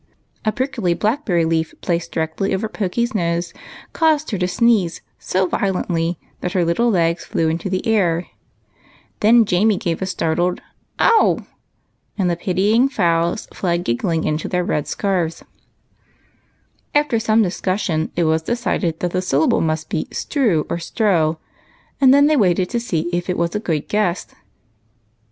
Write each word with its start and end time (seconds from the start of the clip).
A 0.43 0.51
prickly 0.51 0.95
blackberry 0.95 1.45
leaf 1.45 1.75
placed 1.81 2.11
directly 2.11 2.55
over 2.55 2.67
Pokey's 2.67 3.13
nose 3.13 3.53
caused 3.93 4.31
her 4.31 4.37
to 4.39 4.47
sneeze 4.47 5.01
so 5.19 5.45
violently 5.45 6.17
that 6.39 6.53
her 6.53 6.65
little 6.65 6.89
legs 6.89 7.23
flew 7.23 7.49
into 7.49 7.69
the 7.69 7.85
air; 7.85 8.25
Jamie 9.23 9.77
gave 9.77 10.01
a 10.01 10.07
startled" 10.07 10.59
Ow!" 11.11 11.45
and 12.17 12.31
the 12.31 12.35
pitying 12.35 12.89
fowls 12.89 13.47
fled 13.53 13.83
giggling. 13.83 14.27
After 14.27 15.39
some 17.19 17.43
discussion 17.43 18.11
it 18.15 18.23
was 18.23 18.41
decided 18.41 19.01
that 19.01 19.11
the 19.11 19.21
syl 19.21 19.47
lable 19.47 19.61
must 19.61 19.87
be" 19.87 20.07
strew 20.11 20.65
or 20.67 20.79
strow," 20.79 21.37
and 22.01 22.11
then 22.11 22.25
they 22.25 22.35
waited 22.35 22.71
to 22.71 22.79
see 22.79 23.01
if 23.13 23.29
it 23.29 23.37
was 23.37 23.53
a 23.53 23.59
good 23.59 23.87
guess. 23.87 24.25